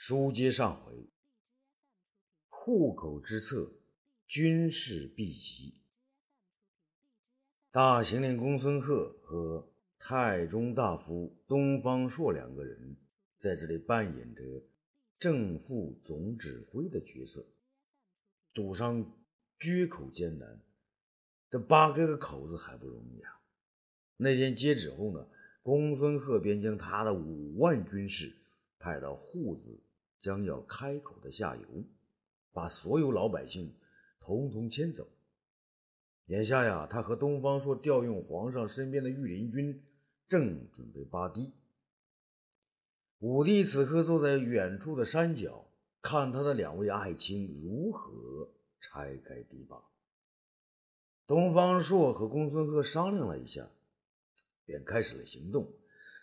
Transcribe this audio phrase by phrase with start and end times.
[0.00, 1.10] 书接上回，
[2.46, 3.72] 户口之策，
[4.28, 5.74] 军事秘籍。
[7.72, 12.96] 大行令公孙贺和太中大夫东方朔两个人
[13.38, 14.62] 在这里扮演着
[15.18, 17.44] 正副总指挥的角色。
[18.54, 19.12] 堵上
[19.58, 20.62] 决口艰难，
[21.50, 23.40] 这扒开个口子还不容易啊！
[24.16, 25.28] 那天接旨后呢，
[25.60, 28.32] 公孙贺便将他的五万军士
[28.78, 29.80] 派到户子。
[30.18, 31.84] 将要开口的下游，
[32.52, 33.74] 把所有老百姓
[34.20, 35.08] 统统迁走。
[36.26, 39.82] 眼下呀，他和东方朔调用皇上身边的御林军，
[40.28, 41.52] 正准备扒堤。
[43.18, 45.70] 武帝此刻坐在远处的山脚，
[46.02, 49.82] 看他的两位爱卿如何拆开堤坝。
[51.26, 53.68] 东方朔和公孙贺商量了一下，
[54.64, 55.72] 便开始了行动。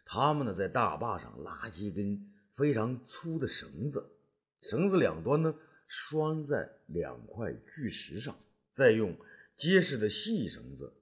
[0.06, 2.32] 他们呢，在大坝上拉起一根。
[2.56, 4.10] 非常粗的绳子，
[4.62, 5.54] 绳子两端呢
[5.88, 8.36] 拴在两块巨石上，
[8.72, 9.18] 再用
[9.56, 10.94] 结实的细绳子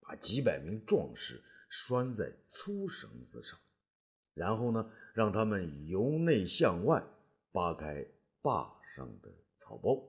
[0.00, 3.58] 把几百名壮士拴在粗绳子上，
[4.34, 7.02] 然后呢让他们由内向外
[7.50, 8.06] 扒开
[8.42, 10.06] 坝上的草包。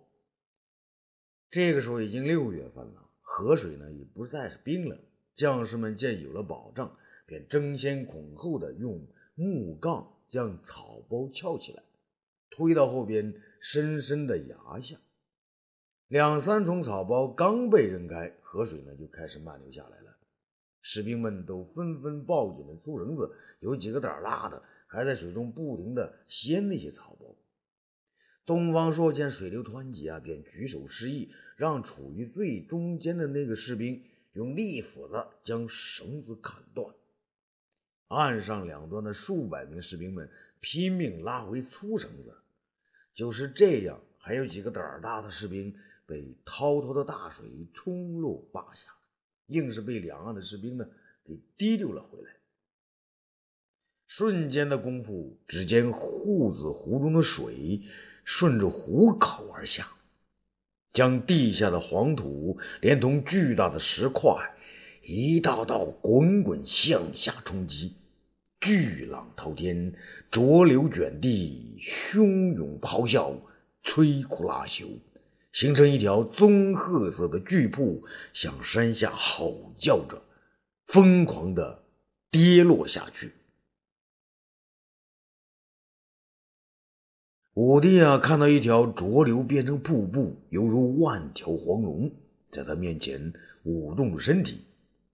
[1.50, 5.00] 这个时候已经六月份了，河水呢也不再是冰冷，
[5.34, 10.18] 将士们见有了保障，便争先恐后的用木杠。
[10.32, 11.84] 将草包翘起来，
[12.50, 14.96] 推到后边，深深的压下。
[16.08, 20.16] 两三重草包刚被扔开，河水呢就开始漫流下来了。
[20.82, 27.36] 士兵们都纷纷抱紧了粗绳子，有几个胆大的还在水中不停的掀那些草包。
[28.46, 36.96] 东方朔见水流湍急啊，便举手示意，让处于最中间的那个士兵用利斧子将绳子砍断。
[38.12, 42.36] 岸上两端的数百名士兵们拼命拉回粗绳子，
[43.14, 45.74] 就是这样，还有几个胆儿大的士兵
[46.06, 48.90] 被滔滔的大水冲落坝下，
[49.48, 50.86] 硬是被两岸的士兵呢
[51.24, 52.36] 给提溜了回来。
[54.08, 57.82] 瞬间的功夫，只见户子湖中的水
[58.26, 59.90] 顺着湖口而下，
[60.92, 64.54] 将地下的黄土连同巨大的石块
[65.02, 67.96] 一道道滚滚向下冲击。
[68.62, 69.94] 巨浪滔天，
[70.30, 73.36] 浊流卷地，汹涌咆哮，
[73.84, 75.00] 摧枯拉朽，
[75.52, 80.22] 形成一条棕褐色的巨瀑，向山下吼叫着，
[80.86, 81.84] 疯狂的
[82.30, 83.34] 跌落下去。
[87.56, 92.12] 武帝啊，看到一条浊流变成瀑布，犹如万条黄龙，
[92.52, 93.34] 在他面前
[93.64, 94.62] 舞动身体，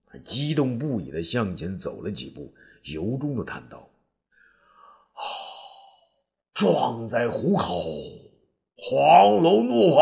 [0.10, 2.54] 他激动不已的向前走了几步。
[2.84, 3.90] 由衷的叹道
[5.12, 5.22] ：“啊，
[6.54, 7.84] 壮在虎口，
[8.78, 10.02] 黄龙怒吼！”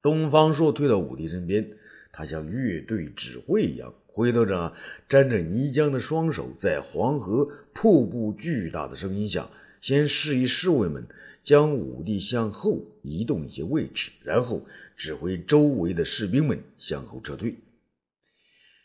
[0.00, 1.76] 东方朔退到武帝身边，
[2.12, 4.72] 他像乐队指挥一样，挥动着
[5.08, 9.50] 沾着泥浆的双手，在黄河瀑布巨大的声音下，
[9.80, 11.08] 先示意侍卫们
[11.42, 17.56] 将武帝向后移动一些位置，然后指挥周围的士兵们向后撤退。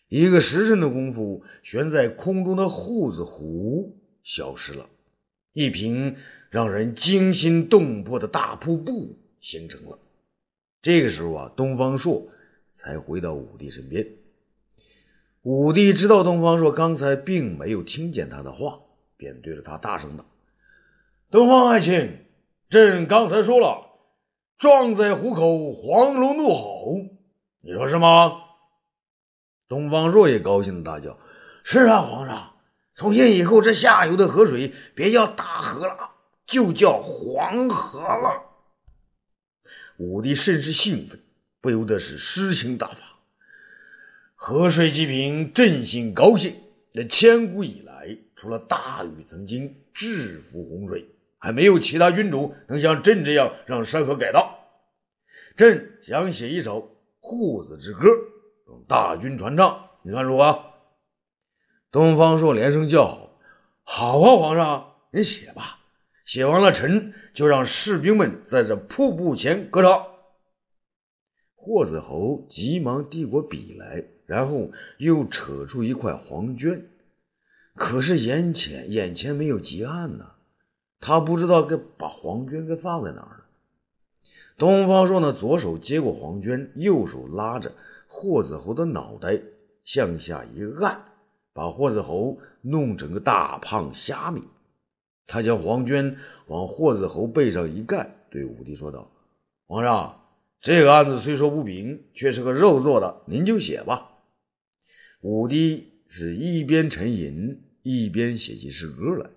[0.08, 4.90] 一个时辰的功夫，悬在空中的护子湖消失了，
[5.54, 6.16] 一瓶
[6.50, 10.00] 让人惊心动魄的大瀑布形成了。
[10.82, 12.30] 这个时候啊，东方朔
[12.74, 14.08] 才回到武帝身边。
[15.42, 18.82] 武帝知道东方朔刚才并没有听见他的话，
[19.18, 20.26] 便对着他大声道
[21.30, 22.25] ：“东方爱卿，
[22.70, 23.92] 朕刚才说了，
[24.58, 26.98] 壮在虎口，黄龙怒吼，
[27.62, 28.42] 你说是吗？”
[29.68, 31.18] 东方朔也高兴的大叫
[31.64, 32.54] ：“是啊，皇上！
[32.94, 36.12] 从今以后，这下游的河水别叫大河了，
[36.46, 38.44] 就叫黄河了。”
[39.98, 41.22] 武帝甚是兴奋，
[41.62, 43.20] 不由得是诗情大发
[44.36, 46.56] ：“河水济平，朕心高兴。
[46.94, 51.15] 这千古以来，除了大禹曾经制服洪水，
[51.46, 54.66] 还没有其他君主能像朕这样让山河改道。
[55.56, 56.82] 朕想写一首
[57.20, 58.08] 《护子之歌》。”
[58.90, 60.60] 大军传唱，你看如何？
[61.92, 63.38] 东方朔连声叫好
[63.86, 65.82] ：“好啊，皇上，你写吧。
[66.26, 70.08] 写完了，臣就让士兵们在这瀑布前歌唱。”
[71.54, 76.86] 霍子侯急忙递过笔来，然后又扯出一块黄绢。
[77.76, 80.32] 可是眼前眼前没有结案呢，
[81.06, 83.46] 他不知道该把黄绢给放在哪儿了。
[84.58, 87.74] 东方朔呢，左手接过黄绢，右手拉着。
[88.08, 89.40] 霍子侯的脑袋
[89.84, 91.06] 向下一按，
[91.54, 94.42] 把霍子侯弄成个大胖虾米。
[95.28, 96.16] 他将黄绢
[96.48, 99.12] 往霍子侯背上一盖，对武帝说道
[99.68, 100.24] ：“皇上，
[100.60, 104.14] 这个案子虽说不平，却是个肉做的，您就写吧。”
[105.22, 109.30] 武帝是一边沉吟，一边写起诗歌来。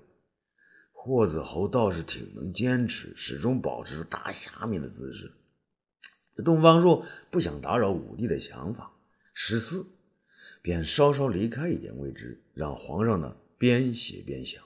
[1.00, 5.31] 霍子侯倒是挺能坚持，始终保持着大下面的姿势。
[6.35, 8.91] 这东方朔不想打扰武帝的想法，
[9.33, 9.87] 十四，
[10.61, 14.61] 便稍稍离开一点位置，让皇上呢边写边想。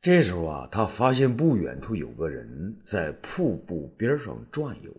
[0.00, 4.96] 这时候啊，他发现不远处有个人在瀑布边上转悠。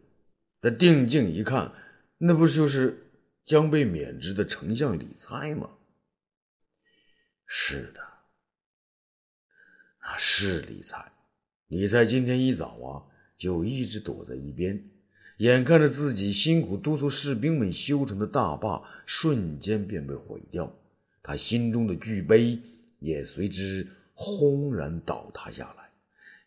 [0.61, 1.73] 他定睛一看，
[2.19, 3.09] 那不就是
[3.43, 5.71] 将被免职的丞相李蔡吗？
[7.47, 8.01] 是的，
[10.05, 11.11] 那是李蔡。
[11.67, 13.03] 李蔡今天一早啊，
[13.37, 14.85] 就一直躲在一边，
[15.37, 20.71] 眼看着自己辛苦督促士兵们修成的大坝瞬间便被毁掉，
[21.23, 22.59] 他心中的巨碑
[22.99, 23.87] 也随之。
[24.17, 25.89] 轰然倒塌下来，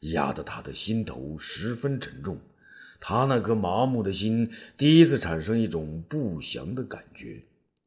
[0.01, 2.41] 压得他的心头十分沉重。
[2.99, 7.43] 他那颗麻木的心第一次产生一种不祥的感觉，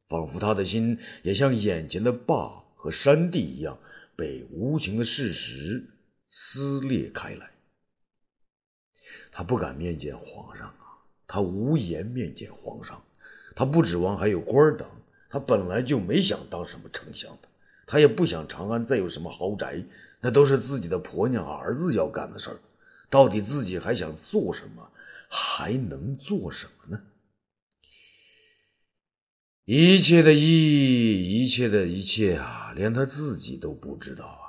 [0.06, 3.76] 仿佛他的心也像眼前的坝和山地一样，
[4.22, 5.84] 被无情的事实
[6.28, 7.50] 撕裂开来。
[9.32, 13.02] 他不敢面见皇上啊，他无颜面见皇上。
[13.56, 14.88] 他不指望还有官当，
[15.28, 17.48] 他本来就没想当什么丞相的。
[17.84, 19.84] 他也不想长安再有什么豪宅，
[20.20, 22.56] 那都是自己的婆娘儿子要干的事儿。
[23.10, 24.88] 到底自己还想做什么，
[25.28, 27.02] 还能做什么呢？
[29.64, 34.42] 一切的意义，一切的一切啊，连他自己都不知道啊。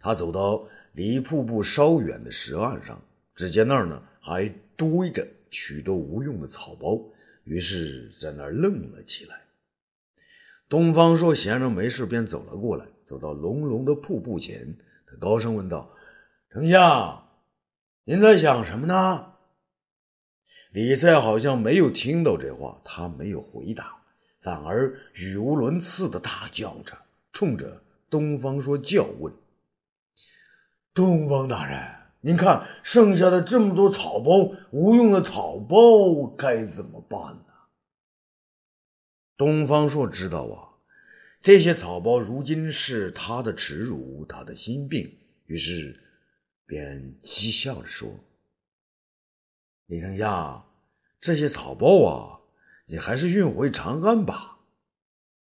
[0.00, 3.02] 他走到离瀑布稍远的石岸上，
[3.34, 6.98] 只见那儿呢还堆着许多无用的草包，
[7.44, 9.42] 于是在那儿愣了起来。
[10.70, 15.94] 东方朔闲着没事，便走了过来，走到隆隆的瀑布前，他高声问道
[16.50, 17.28] ：“丞相，
[18.04, 19.34] 您在想什么呢？”
[20.72, 24.02] 李赛好像没有听到这话，他没有回答，
[24.40, 26.98] 反而语无伦次的大叫着，
[27.32, 29.32] 冲着东方朔叫问
[30.92, 31.78] ：“东方大人，
[32.20, 37.54] 您看剩下的这么多草包，无用的草包该怎么办呢？”
[39.38, 40.76] 东方朔知道啊，
[41.42, 45.16] 这些草包如今是他的耻辱，他的心病，
[45.46, 46.02] 于是
[46.66, 48.10] 便讥笑着说
[49.86, 50.66] ：“李丞相，
[51.20, 52.40] 这些草包啊，
[52.86, 54.58] 你还是运回长安吧。”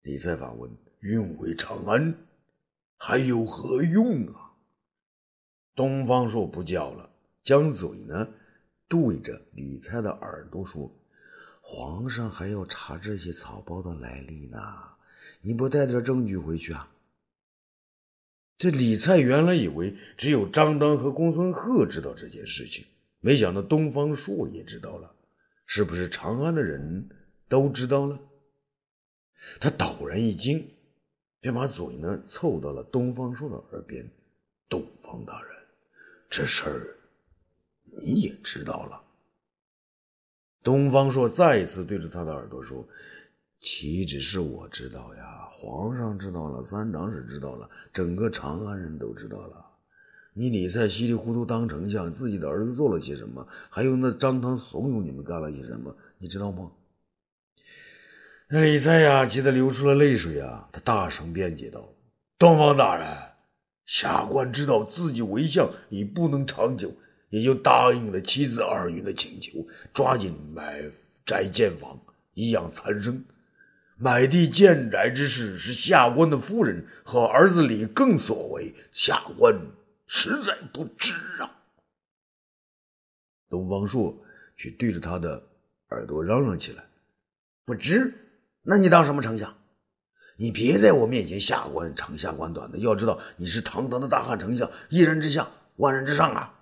[0.04, 2.16] 李再反问：“运回长安
[2.98, 4.54] 还有何用啊？”
[5.75, 7.10] 东方朔不叫了，
[7.44, 8.30] 将嘴呢
[8.88, 10.92] 对着李蔡的耳朵说。
[11.63, 14.57] 皇上还要查这些草包的来历呢，
[15.42, 16.92] 你不带点证据回去啊？
[18.57, 22.86] 这李蔡原来以为只有张当和公孙贺知道这件事情，
[23.22, 25.16] 没想到东方朔也知道了，
[25.66, 27.08] 是不是长安的人
[27.48, 28.20] 都知道了？
[29.60, 30.70] 他陡然一惊，
[31.40, 34.12] 便把嘴呢凑到了东方朔的耳边
[34.68, 35.52] ：“东方大人，
[36.30, 36.98] 这事儿
[37.86, 39.04] 你也知道了？”
[40.64, 42.88] 东方朔再一次对着他的耳朵说
[43.60, 49.71] ：“岂止是我知道呀，皇上知道了，三长史知道了，整个长安人都知道了。
[50.34, 53.48] 你李蔡稀里糊涂当丞相，自己的儿子做了些什么？
[53.70, 55.96] 还有那张汤怂恿你们干了些什么？
[56.20, 56.72] 你知道吗？”
[58.50, 60.68] 那李蔡呀，急得流出了泪水啊！
[60.72, 61.94] 他大声辩解道
[62.38, 63.08] ：“东方大人，
[63.86, 66.94] 下官知道自己为相已不能长久。”
[67.32, 70.84] 也就答应了妻子二女的请求，抓紧买
[71.26, 71.98] 宅建房，
[72.34, 73.24] 以养残生。
[73.96, 79.56] 买地建宅之事是下官的夫人和儿子李更所为，下官
[80.13, 81.63] 实在不知啊。
[83.50, 84.22] 东方朔
[84.58, 85.48] 却对着他的
[85.91, 86.84] 耳朵嚷嚷起来
[87.63, 88.13] ：“不知？
[88.62, 89.56] 那你当什么丞相？
[90.36, 92.77] 你别在我面前下官长下官短的。
[92.80, 96.60] 要知道，你是堂堂的大汉丞相，一人之下，万人之上啊！”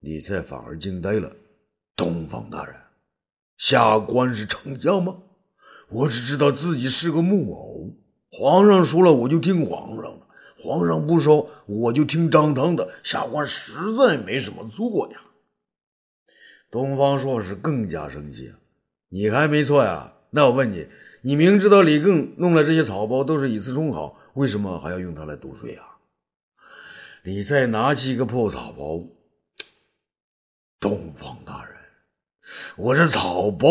[0.00, 1.36] 李蔡反而惊呆了。
[1.94, 2.74] 东方大人，
[3.58, 5.20] 下官是丞相吗？
[5.90, 7.94] 我只知道自己是个木偶。
[8.30, 10.26] 皇上说了，我就听皇上的；
[10.58, 12.90] 皇上不收，我就听张汤的。
[13.02, 15.20] 下官实在没什么做呀。
[16.70, 18.52] 东方朔是更加生气！
[19.08, 20.14] 你还没错呀？
[20.30, 20.86] 那我问你，
[21.22, 25.98] 你明知道李更弄来这些草包都是以次充好，为什么还要用它来毒税啊？
[27.22, 29.06] 李再拿起一个破草包。
[30.80, 31.74] 东方大人，
[32.76, 33.68] 我是草包。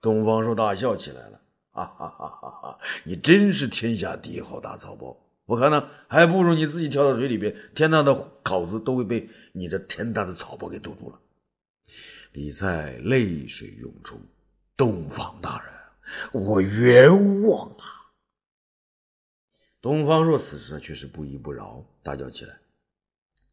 [0.00, 1.39] 东方朔大笑起来了。
[1.72, 2.78] 哈哈哈哈哈！
[3.04, 8.12] 你真是天下第一好大草包，我看呢，还不如你自己跳到水里边，天大的
[8.42, 11.20] 口子都会被你这天大的草包给堵住了。
[12.32, 14.20] 李蔡泪水涌出，
[14.76, 18.10] 东方大人，我冤枉啊！
[19.80, 22.58] 东方朔此时却是不依不饶，大叫起来：“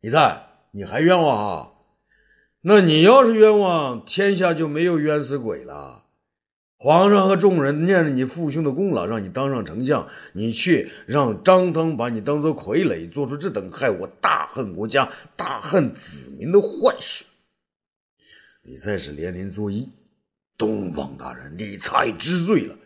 [0.02, 1.72] 李蔡，你还冤枉啊？
[2.62, 6.06] 那你要是冤枉，天下就没有冤死鬼了。”
[6.80, 17.26] 皇上和众人念着你父兄的功劳，让你当上丞相，你却让张汤把你当做傀儡，做出这等害我大恨国家、大恨子民的坏事。
[18.62, 19.90] 李蔡是连连作揖
[20.56, 22.78] ：“东方大人，李蔡知罪了。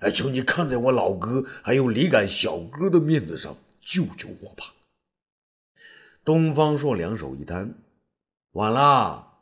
[0.00, 4.74] 哎，求你看在我老哥还有李敢小哥的面子上，救救我吧。”
[6.24, 7.74] 东方朔两手一摊
[8.52, 9.34] ：“晚了，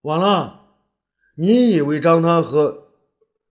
[0.00, 0.62] 晚了。
[1.36, 2.80] 你以为张汤和……”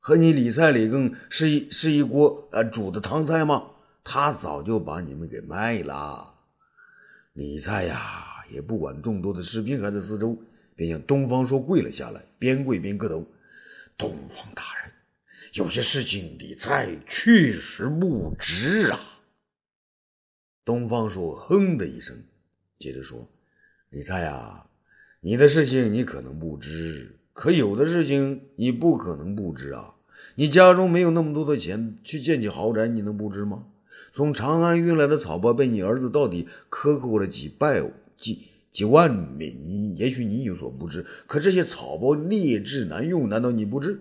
[0.05, 3.72] 和你李蔡李更是一是一锅呃煮的汤菜吗？
[4.03, 6.41] 他早就把你们给卖了。
[7.31, 10.38] 李蔡呀，也不管众多的士兵还在四周，
[10.75, 13.25] 便向东方朔跪了下来，边跪边磕头
[13.98, 14.91] ：“东方大人，
[15.53, 19.00] 有些事情李蔡确实不知啊。”
[20.65, 22.22] 东方朔哼的一声，
[22.77, 23.25] 接着说
[23.89, 24.67] ：“李蔡呀，
[25.22, 29.92] 你的事情你可能不知。”可有的事情你不可能不知啊！
[30.35, 33.65] 你家中没有那么多的钱去建起豪宅，你能不知吗？
[34.13, 37.83] 从长安运来的草包被你儿子到底克扣了几百
[38.15, 41.05] 几几万枚，你也许你有所不知。
[41.25, 43.99] 可这些草包劣质难用，难道你不知？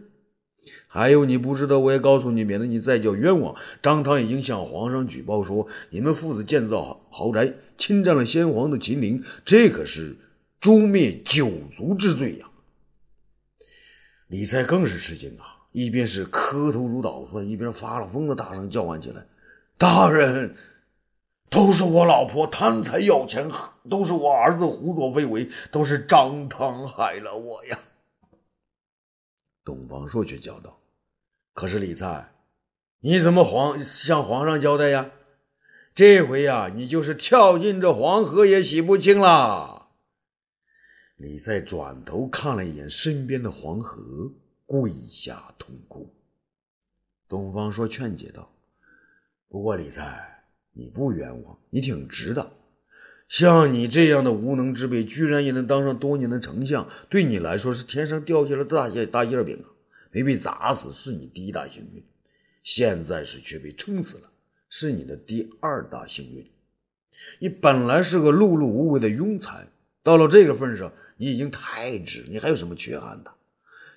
[0.87, 3.57] 还有你不知道，我也告诉你，免得你再叫冤枉。
[3.83, 10.17] 张汤已经向皇上举报说，你们父子建造豪宅，侵占了先皇的秦陵，这可是
[10.61, 12.51] 诛灭九族之罪呀！
[14.29, 19.27] 李蔡更是吃惊啊，一边是磕头如捣蒜，一边发了疯的大声叫唤起来
[19.77, 20.55] ：“大人，
[21.49, 23.51] 都是我老婆贪财要钱，
[23.91, 27.79] 都是我儿子胡作非为，都是张汤害了我呀！”
[29.65, 30.79] 东方朔却叫道
[31.55, 32.33] ：“可是李蔡，
[33.01, 35.11] 你怎么皇向皇上交代呀？
[35.95, 39.89] 这回呀，你就是跳进这黄河也洗不清了。”
[41.17, 44.33] 李在转头看了一眼身边的黄河，
[44.73, 46.15] 跪下痛哭。
[47.29, 48.51] 东方朔劝解道
[49.47, 52.55] ：“不过李在，你不冤枉，你挺直的。
[53.29, 59.69] 像你这样的无能之辈，居然也能当上多年的丞相，对你来说是天上掉下来的大馅大馅饼啊！
[60.11, 62.03] 没被砸死是你第一大幸运，
[62.63, 64.31] 现在是却被撑死了，
[64.71, 66.51] 是你的第二大幸运。
[67.41, 69.69] 你本来是个碌碌无为的庸才，
[70.03, 73.33] 到了这个份上。”你已经太直，你还有什么缺憾的？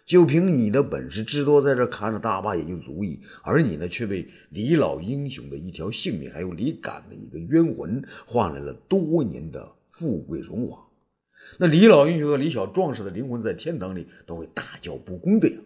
[0.05, 3.21] 就凭你的本事，至多在这看着大坝也就足矣。
[3.41, 10.85] 而你呢，却被李老英雄的一条性命，还有李敢的一个冤魂，换来了多年的富贵荣华。
[11.57, 15.57] 那李老英雄和李小壮士的灵魂，在天堂里都会大叫不公的呀！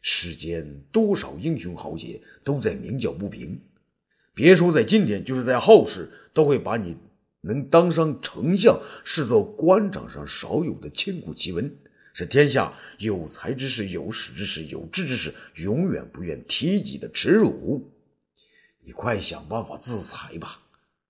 [0.00, 3.60] 世间多少英雄豪杰都在鸣叫不平，
[4.32, 6.96] 别说在今天，就是在后世，都会把你。
[7.42, 11.74] 能当上丞相，视作官场上少有的千古奇闻，
[12.20, 17.90] 是天下有才之士、有识之士、有志之士永远不愿提及的耻辱。
[18.84, 20.60] 你快想办法自裁吧，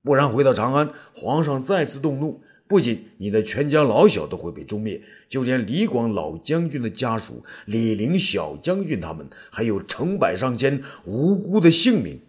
[0.05, 12.23] 不然回到长安，皇上再次动怒，不仅你的全家老小都会被诛灭，就连李广老将军的家属、李陵小将军他们，还有成百上千无辜的性命，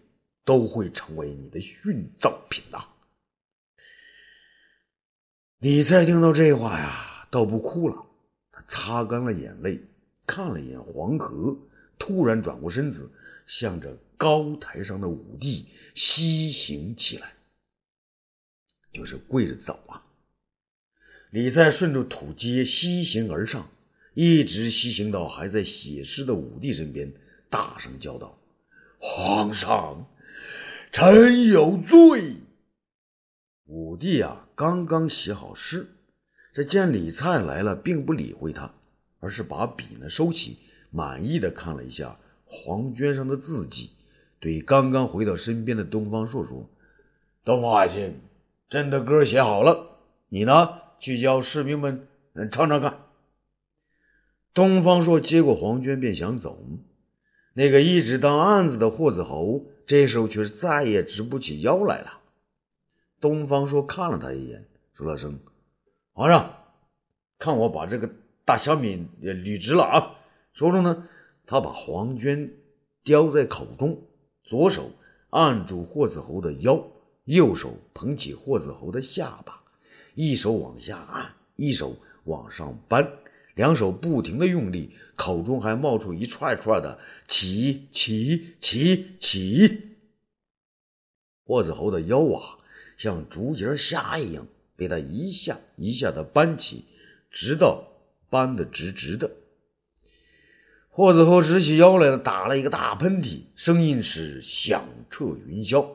[0.44, 2.86] 都会成为你的殉葬品呐！
[5.60, 8.08] 李蔡听到这话呀，倒不哭了，
[8.65, 9.82] 擦干了眼泪，
[10.25, 11.58] 看了一眼黄河，
[11.98, 13.12] 突然转过身子，
[13.46, 15.65] 向着高台上的武帝
[15.96, 17.34] 西行起来，
[18.94, 20.06] 就是跪着走啊。
[21.32, 23.70] 李蔡顺着土阶西行而上，
[24.13, 27.13] 一直西行到还在写诗的武帝身边，
[27.50, 28.38] 大声叫道
[29.00, 30.10] ：“皇上，
[30.91, 32.36] 臣有罪。”
[33.65, 35.88] 武帝啊，刚刚写好诗，
[36.53, 38.74] 这见李灿来了，并不理会他，
[39.20, 40.58] 而是把笔呢收起，
[40.89, 43.91] 满意的看了一下黄绢上的字迹，
[44.39, 46.70] 对刚刚回到身边的东方朔说
[47.46, 48.20] ：“东方爱卿，
[48.70, 52.08] 朕的歌写好了，你呢，去教士兵们
[52.51, 53.00] 唱唱看。”
[54.53, 56.62] 东方朔接过黄绢便想走，
[57.53, 62.20] 那个一直当案子的霍子侯，这时候却是再也直不起腰来了。
[63.22, 65.39] 东方朔看了他一眼，说了声
[66.13, 66.58] ：“皇上，
[67.39, 68.10] 看我把这个
[68.44, 70.15] 大虾米捋直了啊！”
[70.53, 71.08] 说着呢，
[71.46, 72.51] 他把黄绢
[73.03, 74.03] 叼在口中，
[74.44, 74.91] 左手
[75.30, 76.86] 按住霍子侯的腰，
[77.24, 79.63] 右手捧起霍子侯的下巴，
[80.13, 83.13] 一手往下按，一手往上扳，
[83.56, 89.94] 两手不停的用力，口中还冒出一串串的“起起起起”。
[91.46, 92.60] 霍子侯的腰啊，
[92.98, 94.46] 像竹节虾一样，
[94.82, 96.86] 被他一下一下的搬起，
[97.30, 97.88] 直到
[98.32, 99.30] 搬得直直的。
[100.90, 105.88] 霍子侯直起腰来了，打了一个大喷嚏，声音是响彻云霄。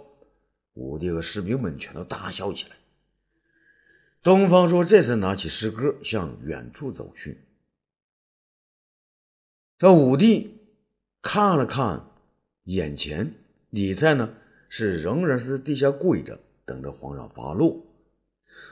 [0.74, 2.76] 武帝和士兵们全都大笑起来。
[4.22, 7.40] 东方朔这才拿起诗歌向远处走去。
[9.78, 10.60] 这武帝
[11.20, 12.08] 看了看
[12.62, 13.34] 眼前，
[13.70, 14.32] 李蔡呢
[14.68, 17.84] 是仍然是在地下跪着，等着皇上发落。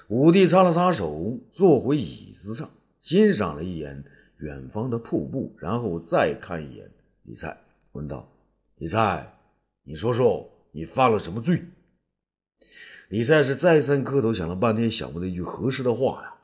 [0.08, 2.70] 武帝擦了擦手，坐回椅子上，
[3.02, 4.04] 欣赏了一眼。
[4.38, 6.90] 远方的瀑布，然后再看一眼
[7.22, 7.56] 李蔡，
[7.92, 8.28] 问道
[8.76, 9.38] ：“李蔡，
[9.84, 11.62] 你说说，你犯了什么罪？”
[13.08, 16.34] 李蔡是再三磕头，想了半天，想不到一句合适的话呀。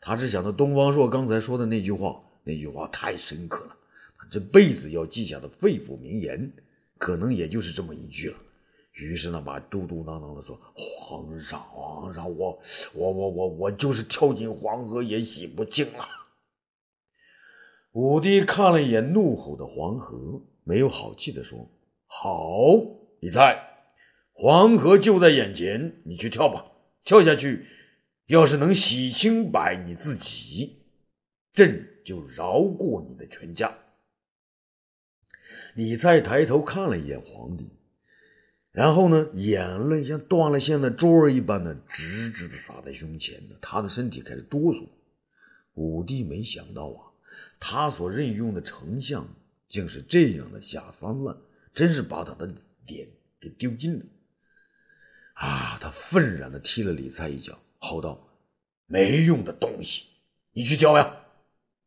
[0.00, 3.76] 他只想到东方朔刚才说的那句话，那句话太深刻了，
[4.18, 6.52] 他这辈子要记下的肺腑名言，
[6.98, 8.36] 可能也就是这么一句了。
[9.00, 12.60] 于是呢，把嘟嘟囔囔的说：“皇上，皇上，我，
[12.94, 16.06] 我，我，我，我就是跳进黄河也洗不清啊！”
[17.92, 21.70] 武帝看了一眼怒吼的黄河，没有好气地说
[22.06, 22.68] ：“好，
[23.20, 23.58] 李蔡，
[24.32, 26.66] 黄河就在眼前，你去跳吧。
[27.02, 27.66] 跳下去，
[28.26, 30.82] 要是能洗清白你自己，
[31.54, 33.72] 朕就饶过你的全家。”
[35.74, 37.70] 李蔡抬头看了一眼皇帝，
[38.72, 44.88] 然后呢，眼泪像断了线的珠儿一般的直直的洒在胸前，他的身体开始哆嗦。
[45.74, 47.10] 武帝没想到啊。
[47.58, 49.28] 他所任用的丞相
[49.68, 51.36] 竟是这样的下三滥，
[51.74, 52.52] 真是把他的
[52.86, 53.08] 脸
[53.38, 54.04] 给丢尽了！
[55.34, 55.78] 啊！
[55.80, 58.28] 他愤然的踢了李蔡一脚，吼道
[58.86, 60.08] ：“没用的东西，
[60.52, 61.16] 你去交呀！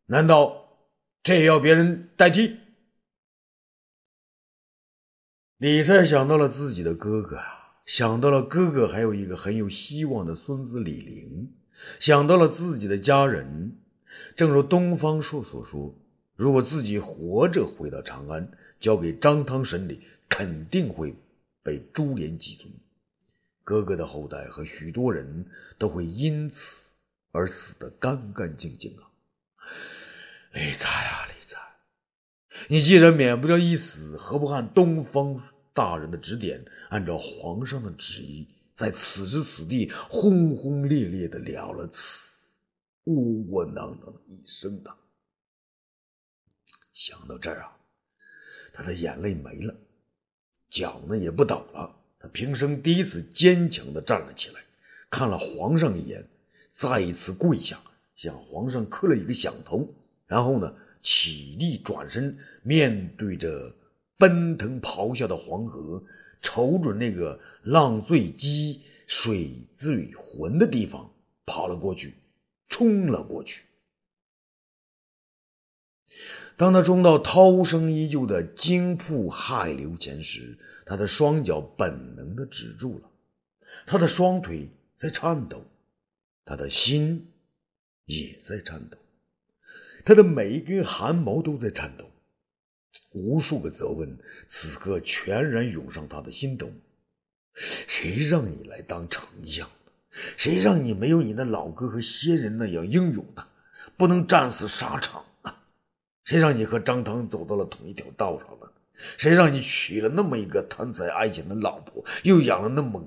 [0.05, 0.77] 难道
[1.23, 2.57] 这也要别人代替？”
[5.63, 7.45] 李蔡想到了自己的哥哥啊，
[7.86, 11.54] 想到了哥哥还有一个很有希望的孙子李陵，
[12.02, 13.78] 想到了自己的家人。
[14.36, 15.95] 正如东方朔所说
[16.36, 21.15] ：“如果自己活着回到长安，交给张汤审理，肯定会
[21.63, 22.67] 被株连几族。
[23.63, 25.45] 哥哥的后代和许多人
[25.78, 26.89] 都会因此
[27.32, 29.08] 而死得干干净净啊！”
[30.52, 31.58] 李才啊，李才，
[32.67, 35.41] 你既然免不了一死，何不按东方
[35.73, 42.31] 大人的指点，按照皇上的旨意，在此时此地轰轰烈烈的了了此？
[43.05, 43.15] 窝
[43.49, 44.95] 窝囊囊一声的，
[46.93, 47.77] 想到这儿啊，
[48.71, 49.75] 他的眼泪没了，
[50.69, 51.97] 脚呢也不抖了。
[52.17, 54.62] 他平生第一次坚强的站了起来，
[55.09, 56.25] 看了皇上一眼，
[56.71, 57.81] 再一次跪下，
[58.15, 59.93] 向皇上磕了一个响头，
[60.25, 63.75] 然后呢，起立转身，面对着
[64.23, 66.01] 奔腾咆哮的黄河，
[66.41, 71.12] 瞅准那个浪最激、水最浑的地方，
[71.45, 72.13] 跑了过去。
[72.69, 73.63] 冲了过去。
[76.55, 83.12] 当他冲到涛声依旧的惊瀑骇流前时，他的双脚本能的止住了，
[83.86, 85.65] 他的双腿在颤抖，
[86.45, 87.33] 他的心
[88.05, 88.97] 也在颤抖，
[90.05, 92.09] 他的每一根汗毛都在颤抖。
[93.13, 96.71] 无数个责问此刻全然涌上他的心头：
[97.53, 99.69] 谁让你来当丞相？
[100.12, 103.47] 谁让你没有你的老哥和先人那样英勇呢？
[103.97, 105.63] 不能战死沙场啊！
[106.23, 108.71] 谁让你和张汤走到了同一条道上呢？
[109.17, 113.03] 谁让你娶了那么一个贪财爱钱的老婆，又养了那么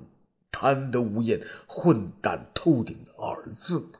[0.51, 3.99] 贪得无厌、混蛋透顶的儿子呢？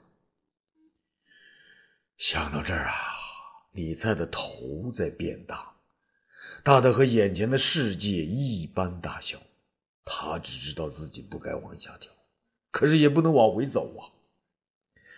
[2.17, 2.93] 想到这儿啊，
[3.71, 5.76] 李蔡的头在变大，
[6.67, 9.41] 大的和眼前的世界一般大小。
[10.03, 12.11] 他只知道自己不该往下跳。
[12.71, 14.11] 可是也不能往回走啊！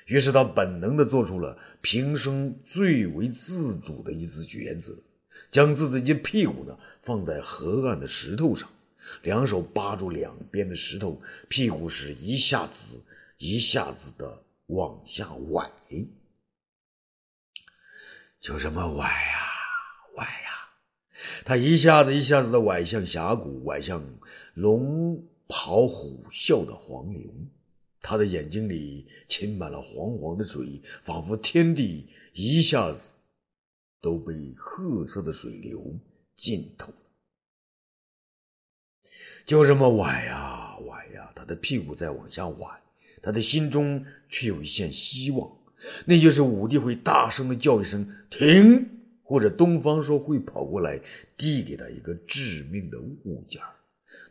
[0.06, 4.96] 于是他本能地做出了平生最为自主的一次抉择，
[5.50, 8.70] 将自己的屁股呢放在河岸的石头上，
[9.24, 13.02] 两手扒住两边的石头，屁股是一下子
[13.40, 15.68] 一下子的往下崴，
[18.40, 19.50] 就这么崴呀
[20.16, 20.49] 崴呀，
[21.46, 24.04] 他一下子一下子的崴向峡谷，崴向
[24.54, 25.24] 龙。
[25.52, 27.28] 咆虎啸的黄流，
[28.04, 33.14] 他的眼睛里噙满了黄黄的水，仿佛天地一下子
[34.00, 35.98] 都被褐色的水流
[36.36, 36.98] 浸透了。
[39.44, 42.82] 就这么崴呀崴呀，他的屁股在往下崴，
[43.24, 45.52] 他的心中却有一线希望，
[46.06, 48.88] 那就是武帝会大声的叫一声“停”，
[49.30, 51.00] 或者东方朔会跑过来
[51.38, 53.62] 递给他一个致命的物件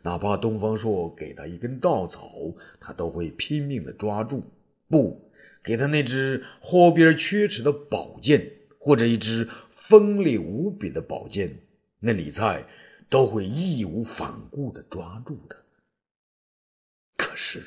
[0.01, 4.43] 哪怕东方朔给他一根稻草，他都会拼命的抓住，
[4.89, 5.31] 不
[5.63, 11.59] 给他那只豁边缺齿的宝剑，或者一支锋利无比的宝剑，
[12.01, 12.65] 那李蔡
[13.09, 15.63] 都会义无反顾的抓住的。
[17.15, 17.63] 可是，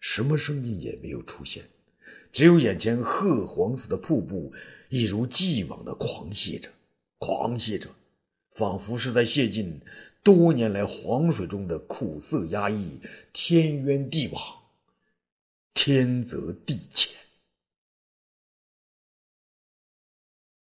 [0.00, 1.62] 什么声音也没有出现，
[2.32, 4.52] 只有眼前褐黄色的瀑布
[4.88, 6.70] 一如既往的狂泻着，
[7.18, 7.90] 狂泻着，
[8.50, 9.80] 仿佛是在泄尽。
[10.22, 13.00] 多年来，黄水中的苦涩压抑，
[13.32, 14.42] 天渊地网，
[15.72, 17.14] 天泽地浅。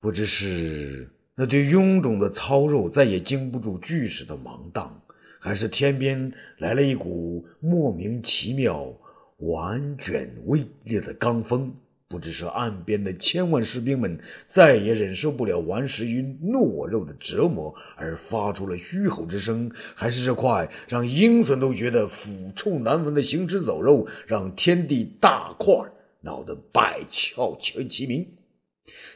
[0.01, 5.03] 不知是那对臃肿的糙肉再也经不住巨石的芒荡，
[5.41, 8.95] 还是天边来了一股莫名其妙、
[9.39, 11.75] 婉卷威烈的罡风。
[12.15, 25.75] 不知是岸边的千万士兵们再也忍受不了顽石与懦肉的折磨而发出了嘘吼之声，还是这块让鹰隼都觉得腐臭难闻的行尸走肉让天地大块
[26.21, 28.29] 闹得百窍全齐鸣？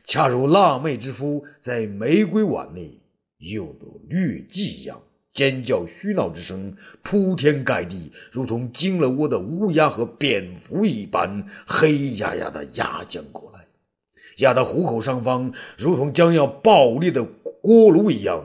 [0.03, 2.99] 恰如辣妹之夫在玫瑰碗内
[3.37, 5.01] 诱得劣迹一样。
[5.39, 6.75] 尖叫嘘闹之声
[7.05, 13.69] 铺天盖地，如同惊了窝的乌鸦和蝙蝠一般，黑压压的压将过来，
[14.39, 18.43] 压到虎口上方如同将要爆裂的锅炉一样。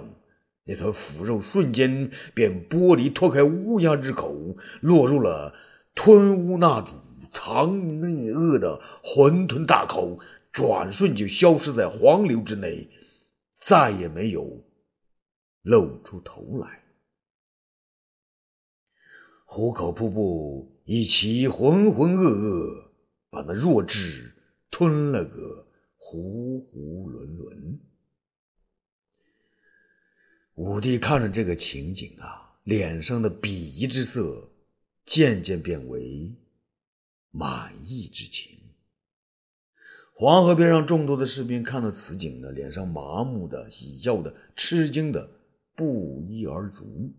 [0.66, 5.56] 那团腐肉瞬间便剥离脱开乌鸦之口，落入了
[5.96, 6.92] 吞乌那主
[7.32, 10.20] 藏内恶的混沌大口，
[10.52, 12.88] 转瞬就消失在黄流之内，
[13.60, 14.64] 再也没有
[15.64, 16.83] 露出头来。
[19.56, 22.88] 虎口瀑布以其浑浑噩噩，
[23.30, 24.34] 把那弱智
[24.72, 25.68] 吞了个
[26.00, 27.78] 囫囫囵囵。
[30.56, 34.50] 武帝看着这个情景啊，脸上的鄙夷之色
[35.06, 36.36] 渐渐变为
[37.30, 38.58] 满意之情。
[40.16, 45.30] 黄河边上众多的士兵看到此景呢，脸上麻木的、喜笑的、吃惊的
[45.76, 47.14] 不一而足。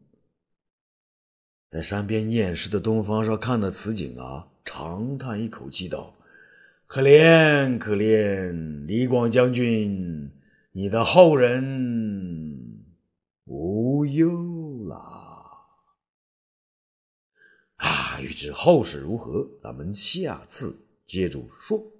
[1.75, 6.15] 在山边念诗的东方朔看到此景啊，长叹一口气道
[6.87, 10.31] ：“可怜可怜，李广将军，
[10.71, 12.85] 你的后人
[13.47, 14.97] 无忧啦！”
[17.83, 21.94] 啊，欲知后事如何，咱们下次接着说。